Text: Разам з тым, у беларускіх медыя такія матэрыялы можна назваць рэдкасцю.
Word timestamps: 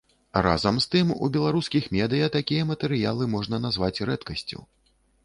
Разам 0.45 0.77
з 0.85 0.87
тым, 0.93 1.11
у 1.27 1.27
беларускіх 1.35 1.89
медыя 1.97 2.29
такія 2.37 2.63
матэрыялы 2.71 3.29
можна 3.35 3.61
назваць 3.67 4.01
рэдкасцю. 4.13 4.59